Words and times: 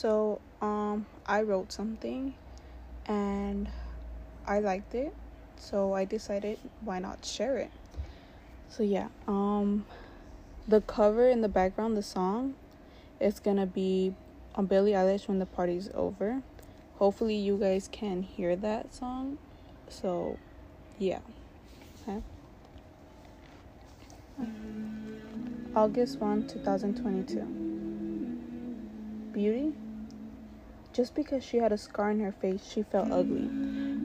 So, 0.00 0.40
um, 0.62 1.04
I 1.26 1.42
wrote 1.42 1.72
something 1.72 2.32
and 3.04 3.68
I 4.46 4.60
liked 4.60 4.94
it. 4.94 5.14
So 5.56 5.92
I 5.92 6.06
decided 6.06 6.58
why 6.80 7.00
not 7.00 7.26
share 7.26 7.58
it. 7.58 7.70
So 8.70 8.82
yeah, 8.82 9.08
um 9.28 9.84
the 10.66 10.80
cover 10.80 11.28
in 11.28 11.42
the 11.42 11.50
background, 11.50 11.98
the 11.98 12.02
song, 12.02 12.54
is 13.20 13.40
gonna 13.40 13.66
be 13.66 14.14
on 14.54 14.64
Billie 14.64 14.92
Eilish 14.92 15.28
when 15.28 15.38
the 15.38 15.44
party's 15.44 15.90
over. 15.92 16.40
Hopefully 16.94 17.34
you 17.34 17.58
guys 17.58 17.86
can 17.92 18.22
hear 18.22 18.56
that 18.56 18.94
song. 18.94 19.36
So 19.90 20.38
yeah. 20.98 21.20
Okay. 22.08 22.22
August 25.76 26.20
1, 26.20 26.46
2022. 26.48 27.40
Beauty? 29.32 29.74
Just 31.00 31.14
because 31.14 31.42
she 31.42 31.56
had 31.56 31.72
a 31.72 31.78
scar 31.78 32.10
in 32.10 32.20
her 32.20 32.30
face, 32.30 32.60
she 32.70 32.82
felt 32.82 33.10
ugly. 33.10 33.48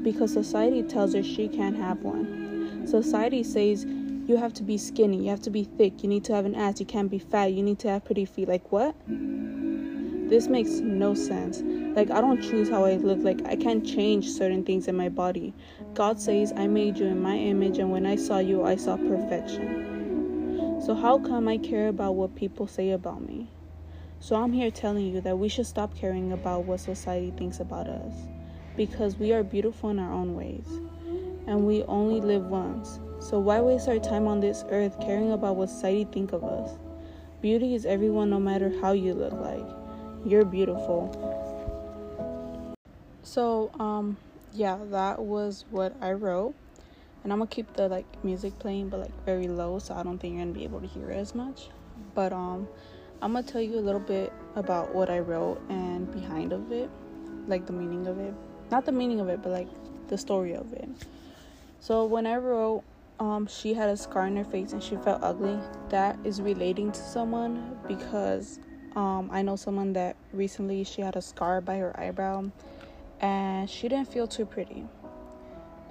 Because 0.01 0.31
society 0.31 0.81
tells 0.81 1.13
her 1.13 1.21
she 1.21 1.49
can't 1.49 1.75
have 1.75 2.01
one. 2.01 2.87
Society 2.87 3.43
says 3.43 3.83
you 3.83 4.37
have 4.37 4.53
to 4.53 4.63
be 4.63 4.77
skinny, 4.77 5.25
you 5.25 5.29
have 5.29 5.41
to 5.41 5.49
be 5.49 5.65
thick, 5.65 6.03
you 6.03 6.07
need 6.07 6.23
to 6.23 6.33
have 6.33 6.45
an 6.45 6.55
ass, 6.55 6.79
you 6.79 6.85
can't 6.85 7.11
be 7.11 7.19
fat, 7.19 7.51
you 7.51 7.61
need 7.63 7.79
to 7.79 7.89
have 7.89 8.05
pretty 8.05 8.23
feet. 8.23 8.47
Like, 8.47 8.71
what? 8.71 8.95
This 9.09 10.47
makes 10.47 10.69
no 10.79 11.13
sense. 11.13 11.61
Like, 11.97 12.11
I 12.11 12.21
don't 12.21 12.41
choose 12.41 12.69
how 12.69 12.85
I 12.85 12.95
look. 12.95 13.19
Like, 13.21 13.45
I 13.45 13.57
can't 13.57 13.85
change 13.85 14.31
certain 14.31 14.63
things 14.63 14.87
in 14.87 14.95
my 14.95 15.09
body. 15.09 15.53
God 15.95 16.21
says, 16.21 16.53
I 16.55 16.67
made 16.67 16.97
you 16.97 17.07
in 17.07 17.21
my 17.21 17.35
image, 17.35 17.77
and 17.77 17.91
when 17.91 18.05
I 18.05 18.15
saw 18.15 18.37
you, 18.37 18.63
I 18.63 18.77
saw 18.77 18.95
perfection. 18.95 20.79
So, 20.85 20.95
how 20.95 21.19
come 21.19 21.49
I 21.49 21.57
care 21.57 21.89
about 21.89 22.15
what 22.15 22.35
people 22.35 22.67
say 22.67 22.91
about 22.91 23.21
me? 23.21 23.49
So, 24.25 24.37
I'm 24.37 24.53
here 24.53 24.71
telling 24.71 25.05
you 25.05 25.21
that 25.21 25.37
we 25.37 25.47
should 25.49 25.67
stop 25.67 25.93
caring 25.93 26.31
about 26.31 26.65
what 26.65 26.79
society 26.79 27.31
thinks 27.37 27.59
about 27.59 27.85
us 27.85 28.11
because 28.75 29.19
we 29.19 29.31
are 29.31 29.43
beautiful 29.43 29.91
in 29.91 29.99
our 29.99 30.11
own 30.11 30.33
ways 30.33 30.65
and 31.45 31.63
we 31.63 31.83
only 31.83 32.21
live 32.21 32.47
once. 32.47 32.99
So 33.19 33.37
why 33.37 33.61
waste 33.61 33.87
our 33.87 33.99
time 33.99 34.27
on 34.27 34.39
this 34.39 34.65
earth 34.71 34.99
caring 34.99 35.31
about 35.31 35.57
what 35.57 35.69
society 35.69 36.07
think 36.11 36.33
of 36.33 36.43
us? 36.43 36.71
Beauty 37.43 37.75
is 37.75 37.85
everyone 37.85 38.31
no 38.31 38.39
matter 38.39 38.73
how 38.81 38.93
you 38.93 39.13
look 39.13 39.33
like. 39.33 39.63
You're 40.25 40.43
beautiful. 40.43 41.13
So 43.21 43.69
um 43.77 44.17
yeah, 44.53 44.79
that 44.85 45.19
was 45.19 45.65
what 45.69 45.95
I 46.01 46.13
wrote. 46.13 46.55
And 47.23 47.31
I'm 47.31 47.37
gonna 47.37 47.47
keep 47.47 47.75
the 47.75 47.87
like 47.89 48.07
music 48.23 48.57
playing 48.57 48.89
but 48.89 49.01
like 49.01 49.23
very 49.23 49.47
low 49.47 49.77
so 49.77 49.93
I 49.93 50.01
don't 50.01 50.17
think 50.17 50.33
you're 50.33 50.45
gonna 50.45 50.57
be 50.57 50.63
able 50.63 50.81
to 50.81 50.87
hear 50.87 51.11
as 51.11 51.35
much. 51.35 51.69
But 52.15 52.33
um 52.33 52.67
I'm 53.21 53.33
gonna 53.33 53.43
tell 53.43 53.61
you 53.61 53.79
a 53.79 53.81
little 53.81 53.99
bit 53.99 54.31
about 54.55 54.93
what 54.93 55.09
I 55.09 55.19
wrote 55.19 55.61
and 55.69 56.11
behind 56.11 56.53
of 56.53 56.71
it, 56.71 56.89
like 57.47 57.65
the 57.65 57.73
meaning 57.73 58.07
of 58.07 58.19
it. 58.19 58.33
Not 58.71 58.85
the 58.85 58.91
meaning 58.91 59.19
of 59.19 59.29
it, 59.29 59.41
but 59.41 59.51
like 59.51 59.67
the 60.07 60.17
story 60.17 60.53
of 60.53 60.71
it. 60.73 60.89
So 61.79 62.05
when 62.05 62.25
I 62.25 62.37
wrote 62.37 62.83
um, 63.19 63.47
she 63.47 63.73
had 63.73 63.89
a 63.89 63.97
scar 63.97 64.23
on 64.23 64.35
her 64.35 64.43
face 64.43 64.73
and 64.73 64.83
she 64.83 64.97
felt 64.97 65.23
ugly. 65.23 65.57
That 65.89 66.17
is 66.23 66.41
relating 66.41 66.91
to 66.91 66.99
someone 66.99 67.77
because 67.87 68.59
um, 68.95 69.29
I 69.31 69.41
know 69.41 69.55
someone 69.55 69.93
that 69.93 70.15
recently 70.33 70.83
she 70.83 71.01
had 71.01 71.15
a 71.15 71.21
scar 71.21 71.61
by 71.61 71.77
her 71.77 71.97
eyebrow 71.99 72.51
and 73.21 73.69
she 73.69 73.87
didn't 73.87 74.11
feel 74.11 74.27
too 74.27 74.45
pretty. 74.45 74.85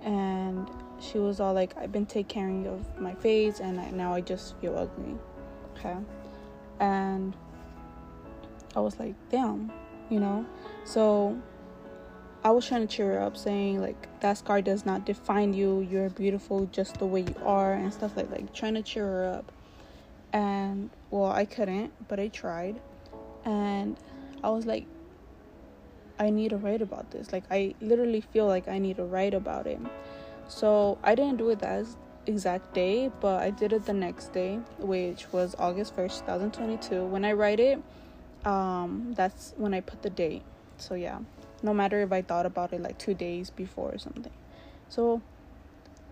And 0.03 0.69
she 1.01 1.19
was 1.19 1.41
all 1.41 1.55
like, 1.55 1.77
I've 1.79 1.93
been 1.93 2.07
taking 2.07 2.65
care 2.65 2.73
of 2.73 3.01
my 3.01 3.15
face 3.15 3.61
and 3.61 3.81
I, 3.81 3.91
now 3.91 4.13
I 4.15 4.21
just 4.21 4.59
feel 4.61 4.77
ugly. 4.77 5.17
Okay. 5.77 5.97
And 6.81 7.35
I 8.77 8.81
was 8.81 8.99
like, 8.99 9.15
damn, 9.31 9.73
you 10.11 10.21
know? 10.21 10.45
So 10.85 11.41
I 12.45 12.51
was 12.51 12.67
trying 12.67 12.87
to 12.87 12.95
cheer 12.95 13.15
her 13.15 13.21
up, 13.21 13.37
saying 13.37 13.81
like 13.81 14.21
that 14.21 14.39
scar 14.39 14.61
does 14.61 14.85
not 14.85 15.07
define 15.07 15.55
you. 15.55 15.81
You're 15.91 16.11
beautiful 16.11 16.67
just 16.67 16.99
the 16.99 17.07
way 17.07 17.23
you 17.23 17.37
are, 17.45 17.73
and 17.73 17.93
stuff 17.93 18.17
like 18.17 18.31
like 18.31 18.53
trying 18.53 18.75
to 18.75 18.83
cheer 18.83 19.07
her 19.07 19.25
up. 19.27 19.51
And 20.33 20.91
well, 21.11 21.31
I 21.31 21.47
couldn't, 21.47 21.93
but 22.09 22.21
I 22.21 22.29
tried, 22.29 22.81
and 23.45 23.97
I 24.43 24.51
was 24.51 24.67
like, 24.67 24.85
I 26.19 26.29
need 26.29 26.51
to 26.51 26.59
write 26.59 26.83
about 26.83 27.11
this. 27.11 27.33
Like 27.33 27.45
I 27.51 27.75
literally 27.81 28.21
feel 28.21 28.47
like 28.47 28.69
I 28.69 28.79
need 28.79 28.97
to 28.97 29.05
write 29.05 29.33
about 29.33 29.67
it. 29.67 29.81
So 30.49 30.99
I 31.03 31.15
didn't 31.15 31.39
do 31.39 31.49
it 31.49 31.61
that 31.61 31.87
exact 32.27 32.75
day, 32.75 33.11
but 33.21 33.43
I 33.43 33.51
did 33.51 33.73
it 33.73 33.87
the 33.87 33.93
next 33.93 34.33
day, 34.33 34.61
which 34.79 35.33
was 35.33 35.55
August 35.59 35.95
first, 35.95 36.21
two 36.21 36.27
thousand 36.27 36.53
twenty-two. 36.53 37.05
When 37.07 37.25
I 37.25 37.33
write 37.33 37.61
it, 37.61 37.83
um, 38.45 39.15
that's 39.17 39.55
when 39.57 39.75
I 39.75 39.81
put 39.81 40.03
the 40.03 40.11
date. 40.11 40.43
So 40.79 40.95
yeah 40.95 41.21
no 41.65 41.73
matter 41.73 42.03
if 42.03 42.13
I 42.13 42.23
thought 42.23 42.47
about 42.47 42.73
it 42.73 42.81
like 42.81 42.99
two 42.99 43.15
days 43.15 43.51
before 43.51 43.91
or 43.93 43.99
something. 43.99 44.33
So, 44.89 45.23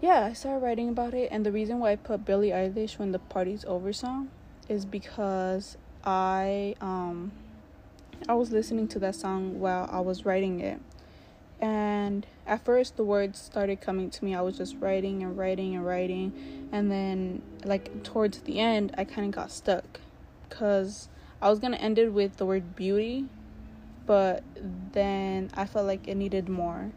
yeah, 0.01 0.25
I 0.25 0.33
started 0.33 0.65
writing 0.65 0.89
about 0.89 1.15
it, 1.15 1.29
and 1.31 1.45
the 1.47 1.53
reason 1.53 1.79
why 1.79 1.93
I 1.93 1.97
put 1.97 2.25
Billie 2.25 2.51
Eilish 2.51 2.99
when 2.99 3.13
the 3.13 3.19
party's 3.19 3.65
over 3.67 3.93
song 3.93 4.31
is 4.69 4.85
because 4.85 5.77
I 6.05 6.75
um 6.81 7.33
I 8.29 8.35
was 8.35 8.51
listening 8.51 8.89
to 8.89 8.99
that 9.01 9.15
song 9.15 9.61
while 9.61 9.89
I 9.93 10.01
was 10.01 10.25
writing 10.25 10.61
it. 10.61 10.81
And 11.63 12.27
at 12.45 12.65
first 12.65 12.97
the 12.97 13.05
words 13.05 13.41
started 13.41 13.81
coming 13.81 14.11
to 14.11 14.25
me. 14.25 14.35
I 14.35 14.41
was 14.43 14.59
just 14.59 14.77
writing 14.81 15.23
and 15.23 15.39
writing 15.39 15.77
and 15.77 15.87
writing. 15.87 16.69
And 16.73 16.91
then 16.91 17.41
like 17.65 18.03
towards 18.03 18.41
the 18.41 18.59
end 18.59 18.93
I 18.99 19.05
kind 19.05 19.29
of 19.29 19.33
got 19.33 19.53
stuck 19.53 20.01
cuz 20.51 21.09
I 21.41 21.49
was 21.49 21.61
to 21.61 21.69
end 21.69 21.99
it 21.99 22.13
with 22.13 22.37
the 22.37 22.45
word 22.45 22.77
beauty 22.77 23.29
but 24.05 24.43
then 24.93 25.51
I 25.55 25.65
felt 25.67 25.87
like 25.87 26.09
it 26.09 26.17
needed 26.17 26.49
more. 26.49 26.91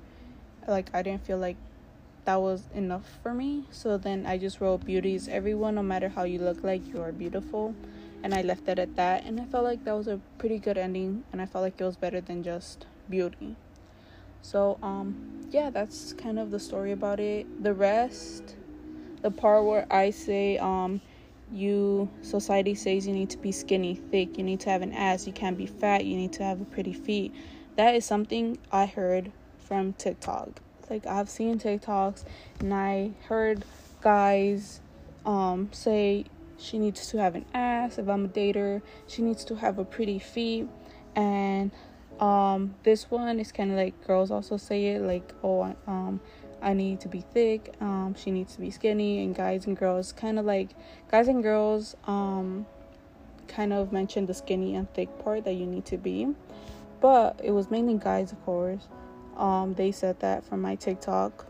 Like 0.67 0.89
I 0.95 1.03
didn't 1.03 1.23
feel 1.23 1.37
like 1.37 1.57
that 2.25 2.41
was 2.41 2.63
enough 2.73 3.19
for 3.21 3.35
me. 3.35 3.65
So 3.69 3.99
then 3.99 4.25
I 4.25 4.39
just 4.39 4.59
wrote 4.59 4.83
beauties 4.83 5.27
everyone 5.27 5.75
no 5.75 5.83
matter 5.83 6.09
how 6.09 6.23
you 6.23 6.39
look 6.39 6.63
like 6.63 6.87
you 6.87 6.99
are 7.01 7.11
beautiful 7.11 7.75
and 8.23 8.33
I 8.33 8.41
left 8.41 8.67
it 8.67 8.79
at 8.79 8.95
that 8.95 9.25
and 9.25 9.39
I 9.39 9.45
felt 9.45 9.63
like 9.63 9.83
that 9.85 9.93
was 9.93 10.07
a 10.07 10.19
pretty 10.39 10.57
good 10.57 10.79
ending 10.79 11.23
and 11.31 11.39
I 11.39 11.45
felt 11.45 11.61
like 11.61 11.79
it 11.79 11.83
was 11.83 11.97
better 11.97 12.19
than 12.19 12.41
just 12.41 12.87
beauty. 13.07 13.57
So 14.45 14.77
um 14.83 15.15
yeah, 15.49 15.71
that's 15.71 16.13
kind 16.13 16.37
of 16.37 16.51
the 16.51 16.59
story 16.59 16.91
about 16.91 17.19
it. 17.19 17.63
The 17.63 17.73
rest 17.73 18.55
the 19.23 19.31
part 19.31 19.65
where 19.65 19.87
I 19.91 20.11
say 20.11 20.59
um 20.59 21.01
you 21.51 22.09
society 22.21 22.75
says 22.75 23.07
you 23.07 23.13
need 23.13 23.31
to 23.31 23.37
be 23.37 23.51
skinny 23.51 23.95
thick 23.95 24.37
you 24.37 24.43
need 24.43 24.59
to 24.59 24.69
have 24.69 24.81
an 24.81 24.91
ass 24.93 25.27
you 25.27 25.33
can't 25.33 25.57
be 25.57 25.67
fat 25.67 26.03
you 26.03 26.17
need 26.17 26.33
to 26.33 26.43
have 26.43 26.61
a 26.61 26.65
pretty 26.65 26.93
feet. 26.93 27.33
That 27.75 27.95
is 27.95 28.05
something 28.05 28.57
i 28.71 28.85
heard 28.85 29.31
from 29.57 29.93
tiktok. 29.93 30.61
Like 30.91 31.07
i've 31.07 31.29
seen 31.29 31.57
tiktoks 31.59 32.23
and 32.59 32.71
i 32.71 33.11
heard 33.27 33.65
guys 34.01 34.79
um 35.25 35.69
say 35.71 36.25
she 36.59 36.77
needs 36.77 37.07
to 37.07 37.17
have 37.17 37.33
an 37.33 37.45
ass 37.55 37.97
if 37.97 38.07
i'm 38.07 38.25
a 38.25 38.27
dater 38.27 38.81
she 39.07 39.23
needs 39.23 39.43
to 39.45 39.55
have 39.55 39.79
a 39.79 39.85
pretty 39.85 40.19
feet. 40.19 40.67
And 41.15 41.71
um 42.19 42.73
this 42.83 43.11
one 43.11 43.39
is 43.39 43.51
kind 43.51 43.71
of 43.71 43.77
like 43.77 44.07
girls 44.07 44.31
also 44.31 44.55
say 44.55 44.87
it 44.87 45.01
like 45.01 45.33
oh 45.43 45.75
um 45.87 46.21
I 46.61 46.73
need 46.73 46.99
to 47.01 47.07
be 47.07 47.21
thick, 47.21 47.75
um, 47.79 48.15
she 48.17 48.31
needs 48.31 48.55
to 48.55 48.59
be 48.59 48.71
skinny, 48.71 49.23
and 49.23 49.35
guys 49.35 49.67
and 49.67 49.77
girls 49.77 50.11
kind 50.11 50.39
of 50.39 50.45
like 50.45 50.69
guys 51.11 51.27
and 51.27 51.43
girls 51.43 51.95
um, 52.07 52.65
kind 53.47 53.71
of 53.71 53.93
mentioned 53.93 54.27
the 54.27 54.33
skinny 54.33 54.75
and 54.75 54.91
thick 54.95 55.09
part 55.23 55.43
that 55.45 55.53
you 55.53 55.67
need 55.67 55.85
to 55.85 55.97
be, 55.97 56.27
but 57.01 57.39
it 57.43 57.51
was 57.51 57.69
mainly 57.69 57.99
guys, 57.99 58.31
of 58.31 58.43
course. 58.45 58.87
Um, 59.37 59.75
they 59.75 59.91
said 59.91 60.19
that 60.21 60.43
from 60.43 60.61
my 60.61 60.75
TikTok, 60.75 61.45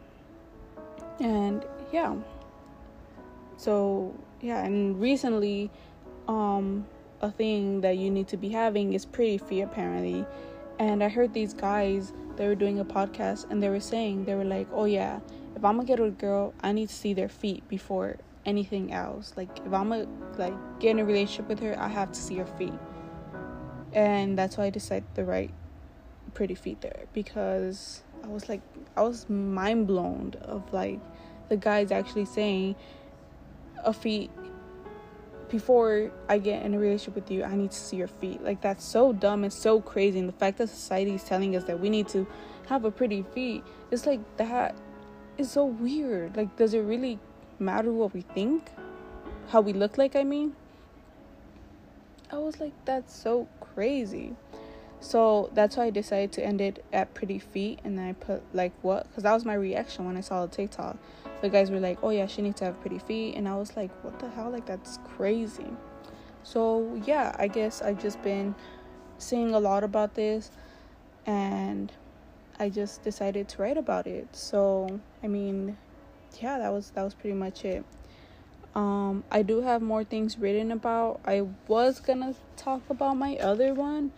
and 1.21 1.63
yeah. 1.93 2.15
So 3.55 4.13
yeah, 4.41 4.65
and 4.65 4.99
recently, 4.99 5.71
um, 6.27 6.85
a 7.21 7.31
thing 7.31 7.79
that 7.81 7.97
you 7.97 8.11
need 8.11 8.27
to 8.29 8.37
be 8.37 8.49
having 8.49 8.91
is 8.91 9.05
pretty 9.05 9.37
feet 9.37 9.61
apparently, 9.61 10.25
and 10.79 11.03
I 11.03 11.09
heard 11.09 11.33
these 11.33 11.53
guys 11.53 12.13
they 12.35 12.47
were 12.47 12.55
doing 12.55 12.79
a 12.79 12.85
podcast 12.85 13.49
and 13.49 13.63
they 13.63 13.69
were 13.69 13.79
saying 13.79 14.25
they 14.25 14.35
were 14.35 14.43
like 14.43 14.67
oh 14.73 14.85
yeah 14.85 15.19
if 15.55 15.63
i'm 15.63 15.77
gonna 15.77 15.87
get 15.87 15.99
a 15.99 16.09
girl 16.09 16.53
i 16.61 16.71
need 16.73 16.89
to 16.89 16.95
see 16.95 17.13
their 17.13 17.29
feet 17.29 17.65
before 17.69 18.17
anything 18.45 18.93
else. 18.93 19.33
Like 19.35 19.49
if 19.65 19.73
i'm 19.73 19.89
gonna 19.89 20.07
like 20.37 20.53
get 20.79 20.91
in 20.91 20.99
a 20.99 21.05
relationship 21.05 21.49
with 21.49 21.59
her 21.59 21.79
i 21.79 21.87
have 21.87 22.11
to 22.11 22.19
see 22.19 22.37
her 22.37 22.45
feet. 22.45 22.73
And 23.93 24.37
that's 24.37 24.57
why 24.57 24.65
i 24.65 24.69
decided 24.69 25.13
to 25.15 25.23
write 25.23 25.51
pretty 26.33 26.55
feet 26.55 26.81
there 26.81 27.05
because 27.13 28.03
i 28.23 28.27
was 28.27 28.49
like 28.49 28.61
i 28.97 29.01
was 29.01 29.29
mind 29.29 29.87
blown 29.87 30.33
of 30.41 30.73
like 30.73 30.99
the 31.47 31.55
guys 31.55 31.91
actually 31.91 32.25
saying 32.25 32.75
a 33.85 33.93
feet 33.93 34.29
before 35.49 36.11
I 36.29 36.37
get 36.37 36.63
in 36.63 36.73
a 36.73 36.79
relationship 36.79 37.15
with 37.15 37.31
you, 37.31 37.43
I 37.43 37.55
need 37.55 37.71
to 37.71 37.77
see 37.77 37.97
your 37.97 38.07
feet. 38.07 38.43
Like 38.43 38.61
that's 38.61 38.83
so 38.83 39.13
dumb 39.13 39.43
and 39.43 39.53
so 39.53 39.81
crazy. 39.81 40.19
And 40.19 40.27
the 40.27 40.33
fact 40.33 40.57
that 40.57 40.69
society 40.69 41.13
is 41.13 41.23
telling 41.23 41.55
us 41.55 41.63
that 41.65 41.79
we 41.79 41.89
need 41.89 42.07
to 42.09 42.27
have 42.67 42.85
a 42.85 42.91
pretty 42.91 43.23
feet, 43.33 43.63
it's 43.91 44.05
like 44.05 44.19
that 44.37 44.75
is 45.37 45.51
so 45.51 45.65
weird. 45.65 46.35
Like, 46.37 46.55
does 46.55 46.73
it 46.73 46.79
really 46.79 47.19
matter 47.59 47.91
what 47.91 48.13
we 48.13 48.21
think? 48.21 48.69
How 49.49 49.61
we 49.61 49.73
look 49.73 49.97
like, 49.97 50.15
I 50.15 50.23
mean? 50.23 50.55
I 52.31 52.37
was 52.37 52.59
like, 52.59 52.73
that's 52.85 53.15
so 53.15 53.47
crazy. 53.59 54.35
So 55.05 55.51
that's 55.53 55.77
why 55.77 55.85
I 55.85 55.89
decided 55.91 56.31
to 56.31 56.43
end 56.43 56.61
it 56.61 56.83
at 56.91 57.13
pretty 57.13 57.37
feet, 57.37 57.79
and 57.83 57.95
then 57.95 58.07
I 58.07 58.13
put 58.13 58.41
like 58.55 58.71
what? 58.81 59.07
Because 59.07 59.21
that 59.21 59.33
was 59.33 59.45
my 59.45 59.53
reaction 59.53 60.03
when 60.03 60.17
I 60.17 60.21
saw 60.21 60.43
the 60.47 60.51
TikTok. 60.51 60.97
The 61.41 61.49
guys 61.49 61.69
were 61.69 61.79
like, 61.79 61.99
"Oh 62.01 62.09
yeah, 62.09 62.25
she 62.25 62.41
needs 62.41 62.57
to 62.57 62.65
have 62.65 62.81
pretty 62.81 62.97
feet," 62.97 63.35
and 63.35 63.47
I 63.47 63.55
was 63.55 63.77
like, 63.77 63.91
"What 64.03 64.17
the 64.17 64.27
hell? 64.29 64.49
Like 64.49 64.65
that's 64.65 64.97
crazy." 65.15 65.71
So 66.41 66.99
yeah, 67.05 67.35
I 67.37 67.47
guess 67.47 67.83
I've 67.83 68.01
just 68.01 68.19
been 68.23 68.55
seeing 69.19 69.53
a 69.53 69.59
lot 69.59 69.83
about 69.83 70.15
this, 70.15 70.49
and 71.27 71.91
I 72.57 72.69
just 72.69 73.03
decided 73.03 73.47
to 73.49 73.61
write 73.61 73.77
about 73.77 74.07
it. 74.07 74.35
So 74.35 74.99
I 75.21 75.27
mean, 75.27 75.77
yeah, 76.41 76.57
that 76.57 76.73
was 76.73 76.89
that 76.95 77.03
was 77.03 77.13
pretty 77.13 77.35
much 77.35 77.63
it. 77.63 77.85
Um, 78.73 79.23
I 79.29 79.43
do 79.43 79.61
have 79.61 79.83
more 79.83 80.03
things 80.03 80.39
written 80.39 80.71
about. 80.71 81.21
I 81.25 81.45
was 81.67 81.99
gonna 81.99 82.33
talk 82.57 82.81
about 82.89 83.17
my 83.17 83.35
other 83.35 83.75
one, 83.75 84.11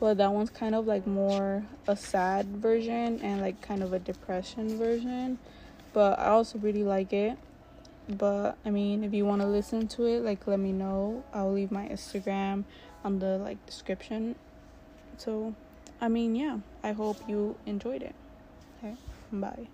but 0.00 0.18
that 0.18 0.32
one's 0.32 0.50
kind 0.50 0.74
of 0.74 0.86
like 0.86 1.06
more 1.06 1.64
a 1.86 1.96
sad 1.96 2.46
version 2.46 3.20
and 3.22 3.40
like 3.40 3.60
kind 3.62 3.82
of 3.82 3.92
a 3.92 3.98
depression 3.98 4.78
version. 4.78 5.38
But 5.92 6.18
I 6.18 6.26
also 6.26 6.58
really 6.58 6.84
like 6.84 7.12
it. 7.12 7.38
But 8.08 8.58
I 8.64 8.70
mean, 8.70 9.04
if 9.04 9.14
you 9.14 9.24
want 9.24 9.42
to 9.42 9.48
listen 9.48 9.88
to 9.88 10.04
it, 10.06 10.22
like 10.22 10.46
let 10.46 10.58
me 10.58 10.72
know. 10.72 11.24
I'll 11.32 11.52
leave 11.52 11.70
my 11.70 11.88
Instagram 11.88 12.64
on 13.02 13.18
the 13.18 13.38
like 13.38 13.64
description. 13.66 14.34
So, 15.16 15.54
I 16.00 16.08
mean, 16.08 16.34
yeah, 16.34 16.58
I 16.82 16.92
hope 16.92 17.16
you 17.28 17.56
enjoyed 17.64 18.02
it. 18.02 18.14
Okay, 18.78 18.96
bye. 19.32 19.68